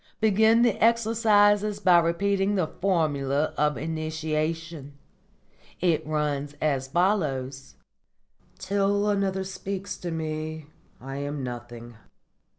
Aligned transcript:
Begin 0.19 0.63
the 0.63 0.83
exercises 0.83 1.79
by 1.79 1.99
repeating 1.99 2.55
the 2.55 2.65
Formula 2.65 3.53
of 3.55 3.77
Initiation. 3.77 4.97
It 5.79 6.03
runs 6.07 6.55
as 6.59 6.87
follows: 6.87 7.75
'_Till 8.57 9.13
another 9.13 9.43
speaks 9.43 9.97
to 9.97 10.09
me 10.09 10.65
I 10.99 11.17
am 11.17 11.43
nothing. 11.43 11.93